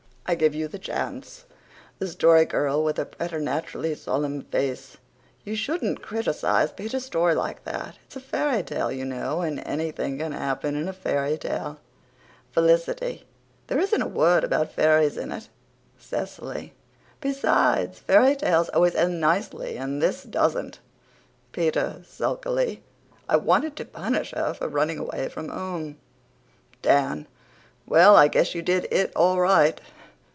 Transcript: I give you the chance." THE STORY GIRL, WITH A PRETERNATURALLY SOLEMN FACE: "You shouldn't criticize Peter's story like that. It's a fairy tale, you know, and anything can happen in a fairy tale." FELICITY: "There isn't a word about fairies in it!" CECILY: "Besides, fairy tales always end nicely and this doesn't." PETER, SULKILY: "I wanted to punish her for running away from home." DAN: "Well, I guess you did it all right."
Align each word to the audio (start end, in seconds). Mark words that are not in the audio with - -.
I 0.23 0.35
give 0.35 0.55
you 0.55 0.69
the 0.69 0.79
chance." 0.79 1.43
THE 1.99 2.07
STORY 2.07 2.45
GIRL, 2.45 2.85
WITH 2.85 2.97
A 2.97 3.03
PRETERNATURALLY 3.05 3.93
SOLEMN 3.95 4.43
FACE: 4.43 4.95
"You 5.43 5.57
shouldn't 5.57 6.01
criticize 6.01 6.71
Peter's 6.71 7.03
story 7.03 7.35
like 7.35 7.65
that. 7.65 7.97
It's 8.05 8.15
a 8.15 8.21
fairy 8.21 8.63
tale, 8.63 8.89
you 8.93 9.03
know, 9.03 9.41
and 9.41 9.59
anything 9.67 10.19
can 10.19 10.31
happen 10.31 10.77
in 10.77 10.87
a 10.87 10.93
fairy 10.93 11.37
tale." 11.37 11.81
FELICITY: 12.53 13.25
"There 13.67 13.77
isn't 13.77 14.01
a 14.01 14.07
word 14.07 14.45
about 14.45 14.71
fairies 14.71 15.17
in 15.17 15.33
it!" 15.33 15.49
CECILY: 15.99 16.75
"Besides, 17.19 17.99
fairy 17.99 18.37
tales 18.37 18.69
always 18.69 18.95
end 18.95 19.19
nicely 19.19 19.75
and 19.75 20.01
this 20.01 20.23
doesn't." 20.23 20.79
PETER, 21.51 22.03
SULKILY: 22.07 22.81
"I 23.27 23.35
wanted 23.35 23.75
to 23.75 23.83
punish 23.83 24.31
her 24.31 24.53
for 24.53 24.69
running 24.69 24.97
away 24.99 25.27
from 25.27 25.49
home." 25.49 25.97
DAN: 26.81 27.27
"Well, 27.85 28.15
I 28.15 28.29
guess 28.29 28.55
you 28.55 28.61
did 28.61 28.87
it 28.91 29.11
all 29.13 29.37
right." 29.41 29.81